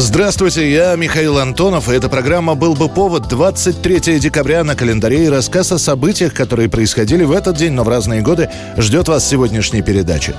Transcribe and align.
Здравствуйте, 0.00 0.70
я 0.70 0.94
Михаил 0.94 1.38
Антонов, 1.38 1.88
и 1.88 1.92
эта 1.92 2.08
программа 2.08 2.54
«Был 2.54 2.76
бы 2.76 2.88
повод» 2.88 3.26
23 3.26 4.20
декабря 4.20 4.62
на 4.62 4.76
календаре 4.76 5.24
и 5.24 5.28
рассказ 5.28 5.72
о 5.72 5.78
событиях, 5.78 6.34
которые 6.34 6.68
происходили 6.68 7.24
в 7.24 7.32
этот 7.32 7.56
день, 7.56 7.72
но 7.72 7.82
в 7.82 7.88
разные 7.88 8.22
годы, 8.22 8.48
ждет 8.76 9.08
вас 9.08 9.28
сегодняшней 9.28 9.82
передачи. 9.82 10.36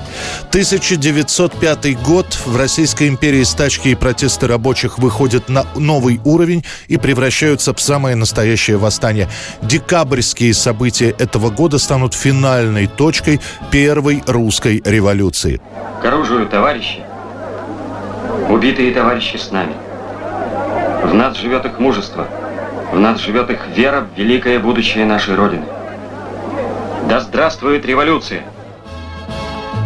1905 0.48 2.02
год. 2.02 2.38
В 2.46 2.56
Российской 2.56 3.06
империи 3.08 3.42
стачки 3.42 3.88
и 3.88 3.94
протесты 3.94 4.46
рабочих 4.46 4.98
выходят 4.98 5.50
на 5.50 5.66
новый 5.76 6.22
уровень 6.24 6.64
и 6.88 6.96
превращаются 6.96 7.74
в 7.74 7.80
самое 7.82 8.16
настоящее 8.16 8.78
восстание. 8.78 9.28
Декабрьские 9.60 10.54
события 10.54 11.10
этого 11.18 11.50
года 11.50 11.78
станут 11.78 12.14
финальной 12.14 12.86
точкой 12.86 13.42
первой 13.70 14.22
русской 14.26 14.80
революции. 14.86 15.60
К 16.00 16.06
оружию, 16.06 16.48
товарищи! 16.48 17.09
Убитые 18.48 18.92
товарищи 18.92 19.36
с 19.36 19.50
нами. 19.50 19.74
В 21.04 21.14
нас 21.14 21.36
живет 21.36 21.64
их 21.64 21.78
мужество, 21.78 22.26
в 22.92 22.98
нас 22.98 23.20
живет 23.20 23.50
их 23.50 23.66
вера 23.74 24.00
в 24.00 24.18
великое 24.18 24.58
будущее 24.58 25.04
нашей 25.04 25.34
Родины. 25.34 25.64
Да 27.08 27.20
здравствует 27.20 27.84
революция! 27.86 28.44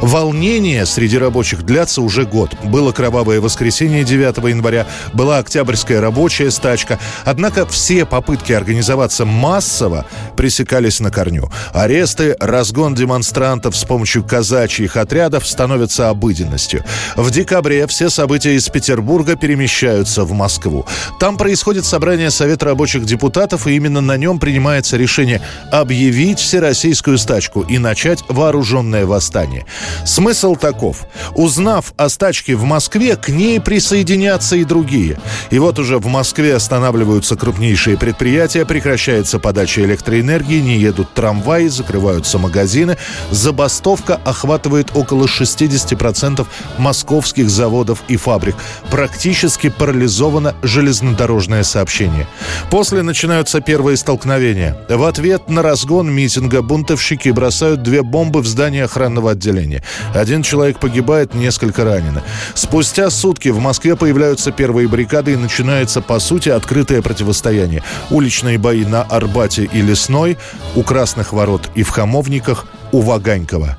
Волнения 0.03 0.85
среди 0.87 1.19
рабочих 1.19 1.63
длятся 1.65 2.03
уже 2.03 2.25
год. 2.25 2.55
Было 2.65 2.93
кровавое 2.93 3.41
воскресенье 3.41 4.05
9 4.05 4.37
января, 4.49 4.87
была 5.13 5.39
октябрьская 5.39 6.01
рабочая 6.01 6.51
стачка. 6.51 6.99
Однако 7.25 7.67
все 7.67 8.05
попытки 8.05 8.53
организоваться 8.53 9.25
массово 9.25 10.07
пресекались 10.37 11.01
на 11.01 11.11
корню. 11.11 11.51
Аресты, 11.73 12.37
разгон 12.39 12.95
демонстрантов 12.95 13.77
с 13.77 13.85
помощью 13.85 14.25
казачьих 14.25 14.97
отрядов 14.97 15.47
становятся 15.47 16.11
обыденностью. 16.11 16.85
В 17.17 17.31
декабре 17.31 17.87
все 17.87 18.11
события 18.11 18.55
из 18.55 18.69
Петербурга 18.69 19.37
перемещаются 19.37 20.25
в 20.25 20.33
Москву. 20.33 20.85
Там 21.19 21.37
происходит 21.37 21.85
собрание 21.85 22.31
Совета 22.31 22.67
рабочих 22.67 23.05
депутатов, 23.05 23.67
и 23.67 23.77
именно 23.77 24.01
на 24.01 24.17
нем 24.17 24.39
принимается 24.39 24.97
решение 24.97 25.41
объявить 25.71 26.39
всероссийскую 26.39 27.17
стачку 27.19 27.63
и 27.63 27.79
начать 27.79 28.23
вооруженное 28.29 29.07
восстание. 29.07 29.65
Смысл 30.05 30.57
таков. 30.57 31.07
Узнав 31.35 31.93
о 31.97 32.09
стачке 32.09 32.55
в 32.55 32.65
Москве, 32.65 33.17
к 33.17 33.29
ней 33.29 33.61
присоединятся 33.61 34.57
и 34.57 34.65
другие. 34.65 35.19
И 35.51 35.59
вот 35.59 35.79
уже 35.79 35.99
в 35.99 36.07
Москве 36.07 36.55
останавливаются 36.55 37.37
крупнейшие 37.37 37.97
предприятия, 37.97 38.65
прекращается 38.65 39.39
подача 39.39 39.83
электроэнергии, 39.83 40.61
не 40.61 40.79
едут 40.79 41.13
трамваи, 41.15 41.69
закрываются 41.69 42.39
магазины. 42.39 42.97
Забастовка 43.31 44.21
охватывает 44.25 44.91
около 44.95 45.27
60% 45.27 46.47
московских 46.79 47.51
заводов 47.51 48.03
и 48.09 48.17
фабрик. 48.17 48.57
Практически 48.91 49.69
парализовано 49.69 50.55
железнодорожное 50.63 51.63
сообщение. 51.63 52.27
После 52.71 53.03
начинаются 53.03 53.61
первые 53.61 53.97
столкновения. 53.97 54.77
В 54.89 55.05
ответ 55.05 55.49
на 55.49 55.63
разгон 55.63 56.11
митинга 56.13 56.63
бунтовщики 56.63 57.31
бросают 57.31 57.83
две 57.83 58.03
бомбы 58.03 58.41
в 58.41 58.47
здание 58.47 58.85
охранного 58.85 59.33
отделения. 59.33 59.74
Один 60.15 60.43
человек 60.43 60.79
погибает, 60.79 61.35
несколько 61.35 61.85
ранено. 61.85 62.23
Спустя 62.55 63.11
сутки 63.11 63.49
в 63.49 63.59
Москве 63.59 63.97
появляются 63.97 64.53
первые 64.53 64.89
баррикады 64.89 65.33
и 65.33 65.37
начинается, 65.37 66.01
по 66.01 66.19
сути, 66.19 66.49
открытое 66.49 67.03
противостояние. 67.03 67.83
Уличные 68.11 68.59
бои 68.59 68.85
на 68.85 69.03
Арбате 69.03 69.65
и 69.65 69.81
Лесной, 69.83 70.37
у 70.75 70.83
Красных 70.83 71.33
ворот 71.33 71.71
и 71.75 71.83
в 71.83 71.91
Хамовниках, 71.91 72.67
у 72.93 73.01
Ваганькова. 73.01 73.79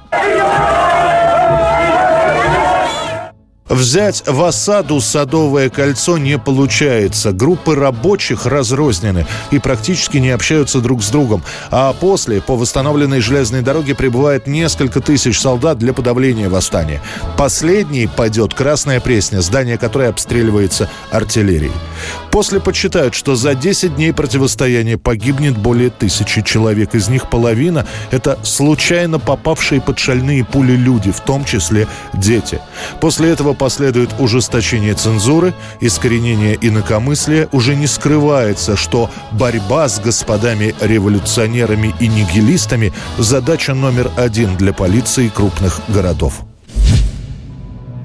Взять 3.68 4.24
в 4.28 4.44
осаду 4.44 5.02
Садовое 5.02 5.72
кольцо 5.72 6.20
не 6.20 6.38
получается. 6.38 7.31
Группы 7.31 7.74
рабочих 7.74 8.46
разрознены 8.46 9.26
и 9.50 9.58
практически 9.58 10.18
не 10.18 10.30
общаются 10.30 10.81
друг 10.81 11.02
с 11.02 11.09
другом. 11.09 11.42
А 11.72 11.92
после, 11.94 12.42
по 12.42 12.56
восстановленной 12.56 13.22
железной 13.22 13.64
дороге, 13.64 13.96
прибывает 13.96 14.46
несколько 14.46 15.02
тысяч 15.02 15.40
солдат 15.40 15.80
для 15.80 15.94
подавления 15.94 16.48
восстания. 16.48 17.02
Последний 17.40 18.06
пойдет 18.06 18.53
Красная 18.53 19.00
Пресня, 19.00 19.42
здание 19.42 19.80
которой 19.80 20.09
обстреливается 20.09 20.88
артиллерией. 21.09 21.74
После 22.30 22.59
подсчитают, 22.59 23.16
что 23.16 23.36
за 23.36 23.56
10 23.56 23.96
дней 23.96 24.14
противостояния 24.14 25.00
погибнет 25.00 25.58
более 25.58 25.90
тысячи 25.90 26.44
человек. 26.44 26.94
Из 26.94 27.08
них 27.08 27.32
половина– 27.32 27.88
это 28.12 28.38
случайно 28.44 29.18
попавшие 29.18 29.82
под 29.82 29.97
шальные 29.97 30.46
пули 30.46 30.74
люди, 30.74 31.12
в 31.12 31.22
том 31.22 31.46
числе 31.46 31.88
дети. 32.14 32.62
После 33.02 33.32
этого 33.32 33.55
последует 33.56 34.14
ужесточение 34.20 34.94
цензуры, 34.94 35.54
искоренение 35.82 36.58
инакомыслия. 36.62 37.50
Уже 37.52 37.76
не 37.76 37.88
скрывается, 37.88 38.76
что 38.76 39.10
борьба 39.32 39.88
с 39.90 40.00
господами-революционерами 40.00 41.96
и 42.00 42.08
нигилистами– 42.08 42.94
задача 43.18 43.74
номер 43.74 44.12
один 44.18 44.56
для 44.58 44.74
полиции 44.74 45.30
крупных 45.30 45.82
городов. 45.88 46.44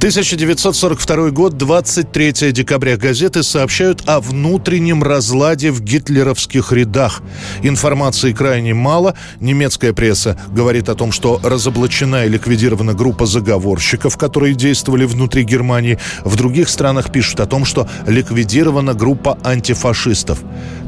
1942 0.00 1.30
год, 1.30 1.58
23 1.58 2.52
декабря. 2.52 2.96
Газеты 2.96 3.42
сообщают 3.42 4.08
о 4.08 4.20
внутреннем 4.20 5.02
разладе 5.02 5.70
в 5.70 5.82
гитлеровских 5.82 6.72
рядах. 6.72 7.20
Информации 7.62 8.32
крайне 8.32 8.72
мало. 8.72 9.14
Немецкая 9.40 9.92
пресса 9.92 10.38
говорит 10.48 10.88
о 10.88 10.94
том, 10.94 11.12
что 11.12 11.38
разоблачена 11.42 12.24
и 12.24 12.30
ликвидирована 12.30 12.94
группа 12.94 13.26
заговорщиков, 13.26 14.16
которые 14.16 14.54
действовали 14.54 15.04
внутри 15.04 15.42
Германии. 15.42 15.98
В 16.24 16.34
других 16.34 16.70
странах 16.70 17.12
пишут 17.12 17.40
о 17.40 17.46
том, 17.46 17.66
что 17.66 17.86
ликвидирована 18.06 18.94
группа 18.94 19.36
антифашистов. 19.44 20.38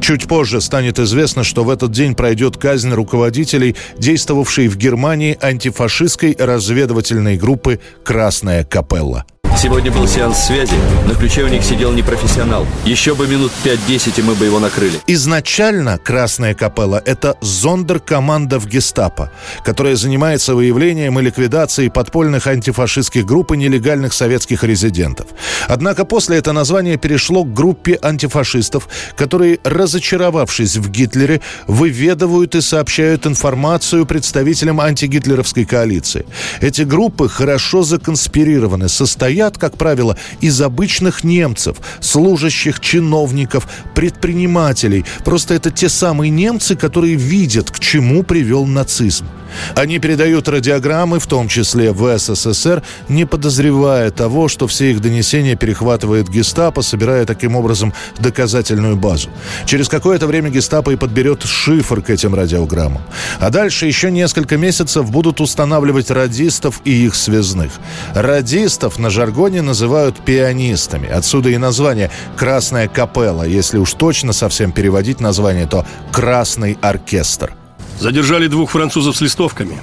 Чуть 0.01 0.27
позже 0.27 0.59
станет 0.59 0.97
известно, 0.97 1.43
что 1.43 1.63
в 1.63 1.69
этот 1.69 1.91
день 1.91 2.15
пройдет 2.15 2.57
казнь 2.57 2.91
руководителей, 2.91 3.75
действовавшей 3.99 4.69
в 4.69 4.75
Германии 4.75 5.37
антифашистской 5.39 6.35
разведывательной 6.39 7.37
группы 7.37 7.79
«Красная 8.03 8.63
капелла». 8.63 9.02
Мелла. 9.03 9.25
Сегодня 9.55 9.91
был 9.91 10.07
сеанс 10.07 10.47
связи. 10.47 10.73
На 11.07 11.13
ключе 11.13 11.43
у 11.43 11.47
них 11.47 11.63
сидел 11.63 11.93
непрофессионал. 11.93 12.65
Еще 12.85 13.13
бы 13.13 13.27
минут 13.27 13.51
5-10, 13.63 14.19
и 14.19 14.21
мы 14.23 14.33
бы 14.33 14.45
его 14.45 14.59
накрыли. 14.59 14.99
Изначально 15.05 15.99
«Красная 15.99 16.55
капелла»— 16.55 17.01
это 17.05 17.37
зондеркоманда 17.39 18.59
в 18.59 18.65
гестапо, 18.65 19.31
которая 19.63 19.95
занимается 19.95 20.55
выявлением 20.55 21.19
и 21.19 21.21
ликвидацией 21.21 21.91
подпольных 21.91 22.47
антифашистских 22.47 23.25
групп 23.25 23.51
и 23.51 23.57
нелегальных 23.57 24.13
советских 24.13 24.63
резидентов. 24.63 25.27
Однако 25.67 26.03
после 26.03 26.37
это 26.37 26.51
название 26.51 26.97
перешло 26.97 27.43
к 27.43 27.53
группе 27.53 27.97
антифашистов, 28.01 28.89
которые, 29.15 29.59
разочаровавшись 29.63 30.77
в 30.77 30.89
Гитлере, 30.89 31.41
выведывают 31.67 32.55
и 32.55 32.61
сообщают 32.61 33.27
информацию 33.27 34.05
представителям 34.07 34.81
антигитлеровской 34.81 35.65
коалиции. 35.65 36.25
Эти 36.59 36.81
группы 36.81 37.29
хорошо 37.29 37.83
законспирированы, 37.83 38.89
состоят 38.89 39.42
состоят, 39.43 39.57
как 39.57 39.77
правило, 39.77 40.17
из 40.41 40.61
обычных 40.61 41.23
немцев, 41.23 41.77
служащих 41.99 42.79
чиновников, 42.79 43.67
предпринимателей. 43.93 45.05
Просто 45.25 45.53
это 45.53 45.71
те 45.71 45.89
самые 45.89 46.29
немцы, 46.29 46.75
которые 46.75 47.15
видят, 47.15 47.71
к 47.71 47.79
чему 47.79 48.23
привел 48.23 48.65
нацизм. 48.65 49.25
Они 49.75 49.99
передают 49.99 50.47
радиограммы, 50.47 51.19
в 51.19 51.27
том 51.27 51.47
числе 51.47 51.91
в 51.91 52.17
СССР, 52.17 52.81
не 53.09 53.25
подозревая 53.25 54.11
того, 54.11 54.47
что 54.47 54.67
все 54.67 54.91
их 54.91 55.01
донесения 55.01 55.55
перехватывает 55.55 56.29
гестапо, 56.29 56.81
собирая 56.81 57.25
таким 57.25 57.55
образом 57.55 57.93
доказательную 58.19 58.95
базу. 58.95 59.29
Через 59.65 59.89
какое-то 59.89 60.27
время 60.27 60.49
гестапо 60.49 60.91
и 60.91 60.95
подберет 60.95 61.43
шифр 61.43 62.01
к 62.01 62.09
этим 62.09 62.35
радиограммам. 62.35 63.01
А 63.39 63.49
дальше 63.49 63.85
еще 63.85 64.11
несколько 64.11 64.57
месяцев 64.57 65.09
будут 65.11 65.41
устанавливать 65.41 66.11
радистов 66.11 66.81
и 66.85 67.05
их 67.05 67.15
связных. 67.15 67.71
Радистов 68.15 68.99
на 68.99 69.09
жаргоне 69.09 69.32
называют 69.61 70.23
пианистами. 70.23 71.09
Отсюда 71.09 71.49
и 71.49 71.57
название 71.57 72.11
«Красная 72.35 72.87
капелла». 72.87 73.43
Если 73.43 73.77
уж 73.77 73.93
точно 73.93 74.33
совсем 74.33 74.71
переводить 74.71 75.19
название, 75.19 75.67
то 75.67 75.85
«Красный 76.11 76.77
оркестр». 76.81 77.53
Задержали 77.99 78.47
двух 78.47 78.71
французов 78.71 79.15
с 79.17 79.21
листовками. 79.21 79.77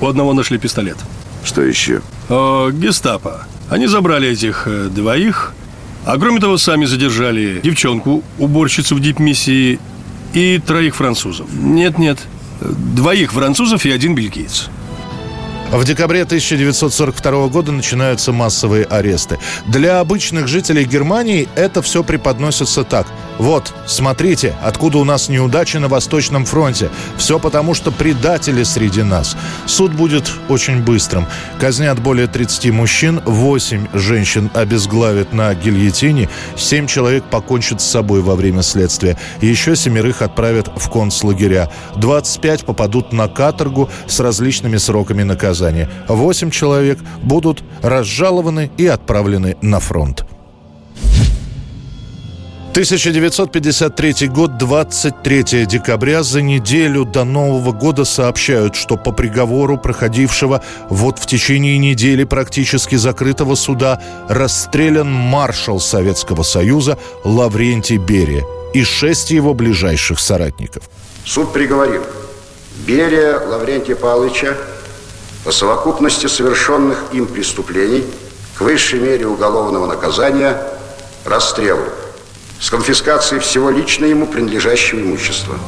У 0.00 0.06
одного 0.06 0.32
нашли 0.32 0.58
пистолет. 0.58 0.96
Что 1.44 1.62
еще? 1.62 2.02
О, 2.28 2.70
гестапо. 2.70 3.46
Они 3.68 3.86
забрали 3.86 4.28
этих 4.28 4.64
э, 4.66 4.88
двоих, 4.88 5.54
а 6.04 6.18
кроме 6.18 6.40
того, 6.40 6.58
сами 6.58 6.86
задержали 6.86 7.60
девчонку, 7.62 8.22
уборщицу 8.38 8.96
в 8.96 9.00
дипмиссии, 9.00 9.78
и 10.32 10.60
троих 10.64 10.96
французов. 10.96 11.48
Нет-нет, 11.52 12.18
двоих 12.60 13.32
французов 13.32 13.84
и 13.84 13.90
один 13.90 14.14
бельгиец. 14.14 14.68
В 15.70 15.84
декабре 15.84 16.22
1942 16.22 17.46
года 17.46 17.70
начинаются 17.70 18.32
массовые 18.32 18.84
аресты. 18.86 19.38
Для 19.66 20.00
обычных 20.00 20.48
жителей 20.48 20.84
Германии 20.84 21.48
это 21.54 21.80
все 21.80 22.02
преподносится 22.02 22.82
так. 22.82 23.06
Вот, 23.38 23.72
смотрите, 23.86 24.54
откуда 24.62 24.98
у 24.98 25.04
нас 25.04 25.28
неудачи 25.28 25.76
на 25.78 25.88
Восточном 25.88 26.44
фронте. 26.44 26.90
Все 27.16 27.38
потому, 27.38 27.74
что 27.74 27.90
предатели 27.90 28.62
среди 28.62 29.02
нас. 29.02 29.36
Суд 29.66 29.92
будет 29.92 30.30
очень 30.48 30.82
быстрым. 30.82 31.26
Казнят 31.58 32.00
более 32.00 32.26
30 32.26 32.70
мужчин, 32.70 33.20
8 33.24 33.88
женщин 33.94 34.50
обезглавят 34.54 35.32
на 35.32 35.54
гильотине, 35.54 36.28
7 36.56 36.86
человек 36.86 37.24
покончат 37.24 37.80
с 37.80 37.86
собой 37.86 38.22
во 38.22 38.34
время 38.34 38.62
следствия. 38.62 39.18
Еще 39.40 39.76
семерых 39.76 40.22
отправят 40.22 40.70
в 40.76 40.90
концлагеря. 40.90 41.70
25 41.96 42.64
попадут 42.64 43.12
на 43.12 43.28
каторгу 43.28 43.90
с 44.06 44.20
различными 44.20 44.76
сроками 44.76 45.22
наказания 45.22 45.50
наказание. 45.50 45.88
Восемь 46.08 46.50
человек 46.50 46.98
будут 47.22 47.62
разжалованы 47.82 48.70
и 48.76 48.86
отправлены 48.86 49.56
на 49.62 49.80
фронт. 49.80 50.24
1953 52.70 54.28
год, 54.28 54.56
23 54.56 55.66
декабря, 55.66 56.22
за 56.22 56.40
неделю 56.40 57.04
до 57.04 57.24
Нового 57.24 57.72
года 57.72 58.04
сообщают, 58.04 58.76
что 58.76 58.96
по 58.96 59.10
приговору 59.10 59.76
проходившего 59.76 60.62
вот 60.88 61.18
в 61.18 61.26
течение 61.26 61.78
недели 61.78 62.22
практически 62.22 62.94
закрытого 62.94 63.56
суда 63.56 64.00
расстрелян 64.28 65.10
маршал 65.10 65.80
Советского 65.80 66.44
Союза 66.44 66.96
Лаврентий 67.24 67.96
Берия 67.96 68.44
и 68.72 68.84
шесть 68.84 69.32
его 69.32 69.52
ближайших 69.52 70.20
соратников. 70.20 70.84
Суд 71.24 71.52
приговорил 71.52 72.04
Берия 72.86 73.40
Лаврентия 73.48 73.96
Павловича 73.96 74.56
по 75.44 75.50
совокупности 75.50 76.28
совершенных 76.28 77.02
им 77.12 77.26
преступлений 77.26 78.04
к 78.56 78.60
высшей 78.60 79.00
мере 79.00 79.26
уголовного 79.26 79.86
наказания 79.86 80.56
расстрелу 81.24 81.86
с 82.60 82.68
конфискацией 82.68 83.40
всего 83.40 83.70
лично 83.70 84.04
ему 84.04 84.26
принадлежащего 84.26 85.00
имущества. 85.00 85.58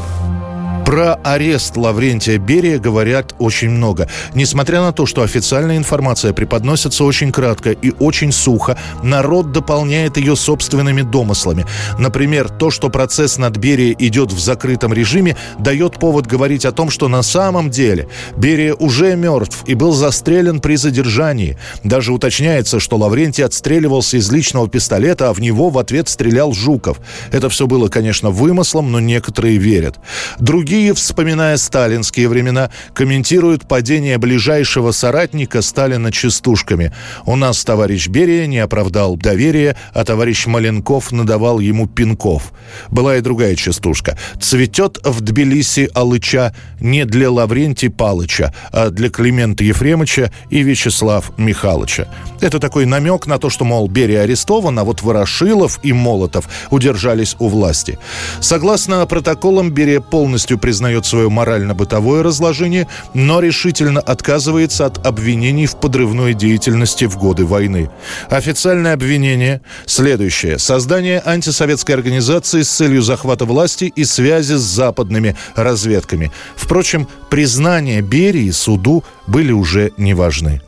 Про 0.85 1.15
арест 1.23 1.77
Лаврентия 1.77 2.39
Берия 2.39 2.79
говорят 2.79 3.35
очень 3.39 3.71
много. 3.71 4.09
Несмотря 4.35 4.81
на 4.83 4.93
то, 4.93 5.07
что 5.07 5.23
официальная 5.23 5.77
информация 5.77 6.33
преподносится 6.33 7.05
очень 7.05 7.31
кратко 7.31 7.71
и 7.71 7.93
очень 7.99 8.33
сухо, 8.33 8.77
народ 9.03 9.53
дополняет 9.53 10.17
ее 10.17 10.35
собственными 10.35 11.03
домыслами. 11.03 11.65
Например, 11.99 12.49
то, 12.49 12.71
что 12.71 12.91
процесс 12.91 13.39
над 13.39 13.57
Берия 13.57 13.95
идет 13.99 14.33
в 14.33 14.39
закрытом 14.39 14.93
режиме, 14.93 15.37
дает 15.59 15.99
повод 15.99 16.27
говорить 16.27 16.65
о 16.65 16.73
том, 16.73 16.91
что 16.91 17.09
на 17.09 17.23
самом 17.23 17.71
деле 17.71 18.09
Берия 18.37 18.75
уже 18.75 19.15
мертв 19.17 19.63
и 19.67 19.75
был 19.75 19.93
застрелен 19.93 20.61
при 20.61 20.77
задержании. 20.77 21.57
Даже 21.85 22.13
уточняется, 22.13 22.81
что 22.81 22.97
Лаврентий 22.97 23.45
отстреливался 23.45 24.17
из 24.17 24.31
личного 24.31 24.69
пистолета, 24.69 25.31
а 25.31 25.33
в 25.33 25.41
него 25.41 25.71
в 25.71 25.79
ответ 25.79 26.09
стрелял 26.09 26.53
Жуков. 26.53 26.99
Это 27.31 27.49
все 27.49 27.67
было, 27.67 27.89
конечно, 27.89 28.31
вымыслом, 28.31 28.91
но 28.91 29.01
некоторые 29.01 29.57
верят. 29.57 29.97
Другие 30.39 30.82
Другие, 30.83 30.95
вспоминая 30.95 31.57
сталинские 31.59 32.29
времена, 32.29 32.69
комментируют 32.93 33.69
падение 33.69 34.19
ближайшего 34.19 34.91
соратника 34.91 35.63
Сталина 35.63 36.11
частушками. 36.11 36.93
У 37.25 37.37
нас 37.37 37.65
товарищ 37.65 38.09
Берия 38.09 38.47
не 38.47 38.59
оправдал 38.59 39.15
доверия, 39.15 39.77
а 39.95 40.05
товарищ 40.05 40.47
Маленков 40.47 41.13
надавал 41.13 41.61
ему 41.61 41.87
пинков. 41.87 42.53
Была 42.91 43.17
и 43.17 43.21
другая 43.21 43.55
частушка. 43.55 44.19
«Цветет 44.41 44.99
в 45.05 45.21
Тбилиси 45.21 45.89
алыча 45.95 46.53
не 46.81 47.05
для 47.05 47.31
Лаврентия 47.31 47.89
Палыча, 47.89 48.53
а 48.73 48.91
для 48.91 49.09
Климента 49.09 49.63
Ефремовича 49.63 50.33
и 50.51 50.65
Вячеслав 50.65 51.31
Михайловича». 51.39 52.09
Это 52.41 52.59
такой 52.59 52.87
намек 52.87 53.29
на 53.29 53.39
то, 53.39 53.51
что, 53.51 53.65
мол, 53.65 53.87
Берия 53.87 54.23
арестован, 54.23 54.77
а 54.81 54.83
вот 54.83 55.03
Ворошилов 55.03 55.79
и 55.85 55.93
Молотов 55.93 56.49
удержались 56.71 57.37
у 57.39 57.47
власти. 57.47 58.01
Согласно 58.41 59.07
протоколам, 59.07 59.71
Берия 59.71 60.01
полностью 60.01 60.59
признает 60.63 61.05
свое 61.05 61.29
морально-бытовое 61.29 62.23
разложение, 62.23 62.89
но 63.13 63.41
решительно 63.41 64.01
отказывается 64.01 64.87
от 64.87 65.05
обвинений 65.05 65.67
в 65.67 65.77
подрывной 65.77 66.33
деятельности 66.33 67.05
в 67.05 67.19
годы 67.19 67.45
войны. 67.45 67.91
Официальное 68.31 68.95
обвинение 68.95 69.61
следующее. 69.87 70.59
Создание 70.59 71.21
антисоветской 71.23 71.97
организации 71.97 72.63
с 72.63 72.71
целью 72.71 73.03
захвата 73.03 73.45
власти 73.45 73.93
и 73.95 74.05
связи 74.05 74.55
с 74.55 74.61
западными 74.61 75.37
разведками. 75.57 76.31
Впрочем, 76.57 77.09
признания 77.29 78.01
Берии 78.01 78.51
суду 78.53 79.05
были 79.27 79.51
уже 79.51 79.93
не 79.97 80.15
важны. 80.15 80.63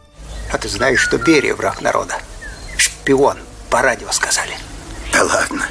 А 0.53 0.59
ты 0.59 0.69
знаешь, 0.69 1.01
что 1.01 1.19
Берия 1.19 1.55
враг 1.55 1.81
народа? 1.81 2.15
Шпион, 2.77 3.39
по 3.71 3.81
радио 3.81 4.11
сказали. 4.11 4.55
Да 5.13 5.23
ладно. 5.23 5.67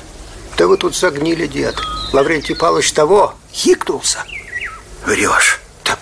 Да 0.57 0.67
вы 0.67 0.77
тут 0.77 0.95
загнили, 0.95 1.47
дед. 1.47 1.75
Лаврентий 2.11 2.55
Павлович 2.55 2.91
того 2.91 3.33
хикнулся. 3.51 4.19
Врешь. 5.05 5.59
Да 5.83 5.97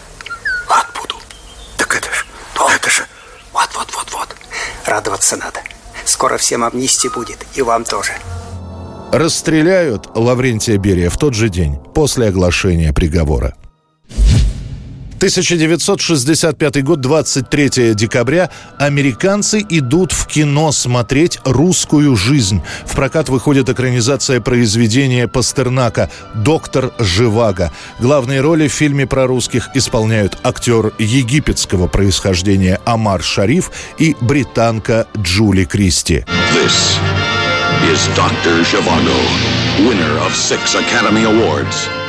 ад 0.69 0.88
буду. 1.00 1.15
Так 1.77 1.95
это 1.95 2.13
же, 2.13 2.25
ну, 2.57 2.68
это 2.69 2.89
же... 2.89 3.06
Вот, 3.53 3.69
вот, 3.75 3.88
вот, 3.95 4.12
вот. 4.12 4.36
Радоваться 4.86 5.38
надо. 5.38 5.62
Скоро 6.06 6.38
всем 6.38 6.63
амнистия 6.63 7.09
будет, 7.09 7.45
и 7.56 7.62
вам 7.62 7.83
тоже. 7.83 8.12
Расстреляют 9.12 10.07
Лаврентия 10.15 10.77
Берия 10.77 11.09
в 11.09 11.18
тот 11.18 11.33
же 11.33 11.50
день, 11.50 11.77
после 11.94 12.27
оглашения 12.27 12.94
приговора. 12.94 13.56
1965 15.21 16.83
год, 16.83 17.00
23 17.00 17.94
декабря. 17.94 18.50
Американцы 18.79 19.63
идут 19.69 20.13
в 20.13 20.25
кино 20.25 20.71
смотреть 20.71 21.38
«Русскую 21.45 22.15
жизнь». 22.15 22.63
В 22.88 22.95
прокат 22.95 23.29
выходит 23.29 23.69
экранизация 23.69 24.41
произведения 24.41 25.27
Пастернака 25.27 26.09
«Доктор 26.33 26.91
Живаго». 26.97 27.71
Главные 28.00 28.41
роли 28.41 28.68
в 28.68 28.73
фильме 28.73 29.06
про 29.06 29.27
русских 29.27 29.69
исполняют 29.75 30.39
актер 30.44 30.91
египетского 30.97 31.85
происхождения 31.85 32.81
Амар 32.85 33.21
Шариф 33.21 33.69
и 34.00 34.15
британка 34.21 35.06
Джули 35.15 35.65
Кристи. 35.65 36.25
This 36.51 36.97
is 37.91 38.07
Dr. 38.15 38.63
Zhivago, 38.63 39.19
winner 39.88 40.18
of 40.25 40.35
six 40.35 40.73
Academy 40.73 41.25
Awards– 41.25 41.89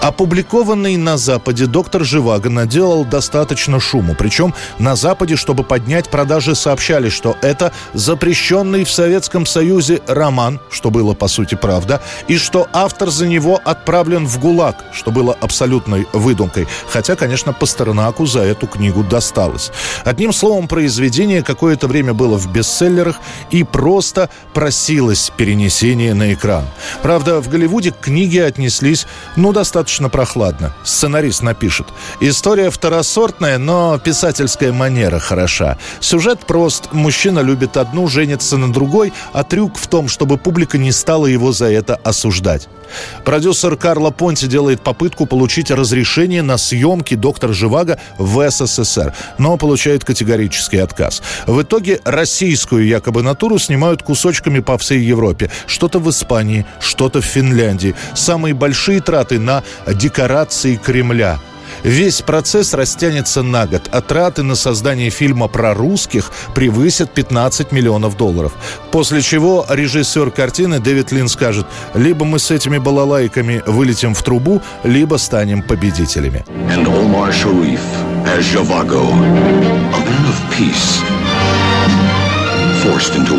Опубликованный 0.00 0.96
на 0.96 1.18
Западе 1.18 1.66
доктор 1.66 2.04
Живаго 2.04 2.48
наделал 2.48 3.04
достаточно 3.04 3.78
шуму. 3.80 4.14
Причем 4.14 4.54
на 4.78 4.96
Западе, 4.96 5.36
чтобы 5.36 5.62
поднять 5.62 6.08
продажи, 6.08 6.54
сообщали, 6.54 7.10
что 7.10 7.36
это 7.42 7.70
запрещенный 7.92 8.84
в 8.84 8.90
Советском 8.90 9.44
Союзе 9.44 10.00
роман, 10.06 10.58
что 10.70 10.90
было 10.90 11.12
по 11.12 11.28
сути 11.28 11.54
правда, 11.54 12.00
и 12.28 12.38
что 12.38 12.66
автор 12.72 13.10
за 13.10 13.26
него 13.26 13.60
отправлен 13.62 14.26
в 14.26 14.38
ГУЛАГ, 14.40 14.84
что 14.94 15.10
было 15.10 15.36
абсолютной 15.38 16.06
выдумкой. 16.14 16.66
Хотя, 16.88 17.14
конечно, 17.14 17.52
Пастернаку 17.52 18.24
за 18.24 18.40
эту 18.40 18.66
книгу 18.66 19.04
досталось. 19.04 19.70
Одним 20.06 20.32
словом, 20.32 20.66
произведение 20.66 21.42
какое-то 21.42 21.88
время 21.88 22.14
было 22.14 22.38
в 22.38 22.50
бестселлерах 22.50 23.16
и 23.50 23.64
просто 23.64 24.30
просилось 24.54 25.30
перенесение 25.36 26.14
на 26.14 26.32
экран. 26.32 26.64
Правда, 27.02 27.42
в 27.42 27.50
Голливуде 27.50 27.90
к 27.90 28.00
книге 28.00 28.46
отнеслись, 28.46 29.06
ну, 29.36 29.52
достаточно 29.52 29.89
достаточно 29.90 30.08
прохладно. 30.08 30.72
Сценарист 30.84 31.42
напишет. 31.42 31.86
История 32.20 32.70
второсортная, 32.70 33.58
но 33.58 33.98
писательская 33.98 34.72
манера 34.72 35.18
хороша. 35.18 35.78
Сюжет 36.00 36.46
прост. 36.46 36.92
Мужчина 36.92 37.40
любит 37.40 37.76
одну, 37.76 38.06
женится 38.06 38.56
на 38.56 38.72
другой, 38.72 39.12
а 39.32 39.42
трюк 39.42 39.76
в 39.76 39.88
том, 39.88 40.08
чтобы 40.08 40.38
публика 40.38 40.78
не 40.78 40.92
стала 40.92 41.26
его 41.26 41.52
за 41.52 41.66
это 41.66 41.96
осуждать. 42.04 42.68
Продюсер 43.24 43.76
Карло 43.76 44.10
Понти 44.10 44.46
делает 44.46 44.80
попытку 44.80 45.26
получить 45.26 45.70
разрешение 45.70 46.42
на 46.42 46.58
съемки 46.58 47.14
«Доктор 47.14 47.52
Живаго» 47.52 47.98
в 48.18 48.50
СССР, 48.50 49.14
но 49.38 49.56
получает 49.56 50.04
категорический 50.04 50.82
отказ. 50.82 51.22
В 51.46 51.62
итоге 51.62 52.00
российскую 52.04 52.86
якобы 52.86 53.22
натуру 53.22 53.58
снимают 53.58 54.02
кусочками 54.02 54.60
по 54.60 54.76
всей 54.78 55.00
Европе. 55.00 55.50
Что-то 55.66 55.98
в 55.98 56.10
Испании, 56.10 56.66
что-то 56.80 57.20
в 57.20 57.24
Финляндии. 57.24 57.94
Самые 58.14 58.54
большие 58.54 59.00
траты 59.00 59.38
на 59.38 59.62
декорации 59.86 60.76
Кремля– 60.76 61.38
Весь 61.82 62.20
процесс 62.20 62.74
растянется 62.74 63.42
на 63.42 63.66
год, 63.66 63.88
а 63.90 64.00
траты 64.00 64.42
на 64.42 64.54
создание 64.54 65.10
фильма 65.10 65.48
про 65.48 65.74
русских 65.74 66.30
превысят 66.54 67.10
15 67.12 67.72
миллионов 67.72 68.16
долларов. 68.16 68.52
После 68.90 69.22
чего 69.22 69.64
режиссер 69.68 70.30
картины 70.30 70.78
Дэвид 70.78 71.12
Лин 71.12 71.28
скажет, 71.28 71.66
либо 71.94 72.24
мы 72.24 72.38
с 72.38 72.50
этими 72.50 72.78
балалайками 72.78 73.62
вылетим 73.66 74.14
в 74.14 74.22
трубу, 74.22 74.60
либо 74.84 75.16
станем 75.16 75.62
победителями. 75.62 76.44
Forced 82.82 83.14
into 83.14 83.36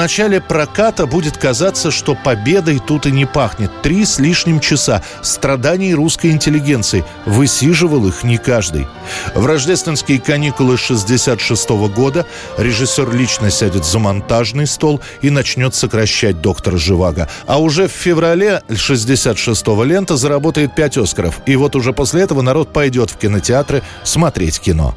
начале 0.00 0.40
проката 0.40 1.04
будет 1.04 1.36
казаться, 1.36 1.90
что 1.90 2.14
победой 2.14 2.78
тут 2.78 3.04
и 3.04 3.10
не 3.10 3.26
пахнет. 3.26 3.70
Три 3.82 4.06
с 4.06 4.18
лишним 4.18 4.58
часа 4.58 5.02
страданий 5.20 5.92
русской 5.94 6.30
интеллигенции. 6.30 7.04
Высиживал 7.26 8.06
их 8.06 8.24
не 8.24 8.38
каждый. 8.38 8.86
В 9.34 9.44
рождественские 9.44 10.18
каникулы 10.18 10.78
66 10.78 11.68
года 11.94 12.24
режиссер 12.56 13.12
лично 13.14 13.50
сядет 13.50 13.84
за 13.84 13.98
монтажный 13.98 14.66
стол 14.66 15.02
и 15.20 15.28
начнет 15.28 15.74
сокращать 15.74 16.40
доктора 16.40 16.78
Живаго. 16.78 17.28
А 17.46 17.60
уже 17.60 17.86
в 17.86 17.92
феврале 17.92 18.62
66-го 18.70 19.84
лента 19.84 20.16
заработает 20.16 20.74
5 20.74 20.96
Оскаров. 20.96 21.42
И 21.44 21.56
вот 21.56 21.76
уже 21.76 21.92
после 21.92 22.22
этого 22.22 22.40
народ 22.40 22.72
пойдет 22.72 23.10
в 23.10 23.18
кинотеатры 23.18 23.82
смотреть 24.02 24.60
кино. 24.60 24.96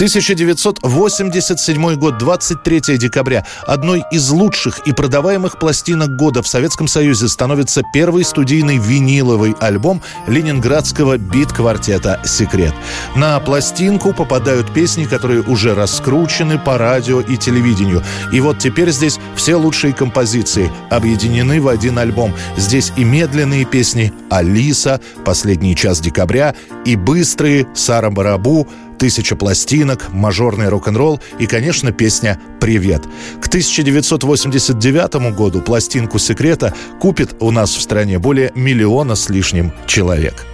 1987 0.00 1.94
год, 1.96 2.16
23 2.16 2.96
декабря. 2.96 3.44
Одной 3.66 4.02
из 4.10 4.30
лучших 4.30 4.78
и 4.86 4.92
продаваемых 4.92 5.58
пластинок 5.58 6.16
года 6.16 6.40
в 6.42 6.48
Советском 6.48 6.88
Союзе 6.88 7.28
становится 7.28 7.82
первый 7.92 8.24
студийный 8.24 8.78
виниловый 8.78 9.54
альбом 9.60 10.00
ленинградского 10.26 11.18
бит-квартета 11.18 12.18
«Секрет». 12.24 12.72
На 13.14 13.38
пластинку 13.40 14.14
попадают 14.14 14.72
песни, 14.72 15.04
которые 15.04 15.42
уже 15.42 15.74
раскручены 15.74 16.58
по 16.58 16.78
радио 16.78 17.20
и 17.20 17.36
телевидению. 17.36 18.02
И 18.32 18.40
вот 18.40 18.58
теперь 18.58 18.92
здесь 18.92 19.18
все 19.36 19.56
лучшие 19.56 19.92
композиции 19.92 20.72
объединены 20.88 21.60
в 21.60 21.68
один 21.68 21.98
альбом. 21.98 22.32
Здесь 22.56 22.90
и 22.96 23.04
медленные 23.04 23.66
песни 23.66 24.14
«Алиса», 24.30 24.98
«Последний 25.26 25.76
час 25.76 26.00
декабря», 26.00 26.54
и 26.86 26.96
быстрые 26.96 27.66
«Сара 27.74 28.08
Барабу», 28.08 28.66
тысяча 29.00 29.34
пластинок, 29.34 30.12
мажорный 30.12 30.68
рок-н-ролл 30.68 31.20
и, 31.38 31.46
конечно, 31.46 31.90
песня 31.90 32.38
«Привет». 32.60 33.02
К 33.40 33.46
1989 33.48 35.34
году 35.34 35.62
пластинку 35.62 36.18
«Секрета» 36.18 36.74
купит 37.00 37.34
у 37.40 37.50
нас 37.50 37.74
в 37.74 37.80
стране 37.80 38.18
более 38.18 38.52
миллиона 38.54 39.14
с 39.14 39.30
лишним 39.30 39.72
человек. 39.86 40.44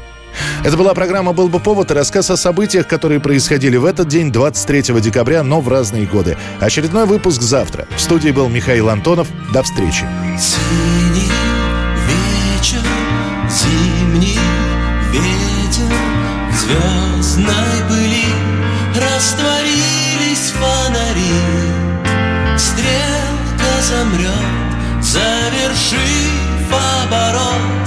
Это 0.64 0.76
была 0.76 0.94
программа 0.94 1.32
«Был 1.32 1.48
бы 1.48 1.58
повод» 1.58 1.90
и 1.90 1.94
рассказ 1.94 2.30
о 2.30 2.36
событиях, 2.36 2.86
которые 2.86 3.18
происходили 3.18 3.76
в 3.76 3.84
этот 3.84 4.06
день, 4.06 4.30
23 4.30 5.00
декабря, 5.00 5.42
но 5.42 5.60
в 5.60 5.68
разные 5.68 6.06
годы. 6.06 6.36
Очередной 6.60 7.06
выпуск 7.06 7.42
завтра. 7.42 7.88
В 7.96 8.00
студии 8.00 8.30
был 8.30 8.48
Михаил 8.48 8.90
Антонов. 8.90 9.26
До 9.52 9.64
встречи. 9.64 10.06
Синий 10.38 11.32
вечер, 12.06 12.82
зимний 13.50 14.38
ветер, 15.10 15.92
звездной 16.52 17.88
пыли 17.88 18.25
растворились 19.16 20.52
фонари. 20.52 21.32
Стрелка 22.58 23.82
замрет, 23.82 25.02
завершив 25.02 26.72
оборот. 27.04 27.86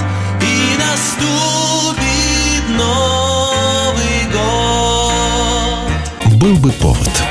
Был 6.40 6.56
бы 6.56 6.72
повод. 6.72 7.29